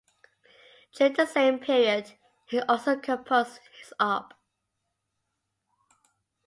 During 0.95 1.13
the 1.13 1.27
same 1.27 1.59
period 1.59 2.13
he 2.47 2.59
also 2.61 2.97
composed 2.99 3.59
his 3.79 3.93
Op. 3.99 4.33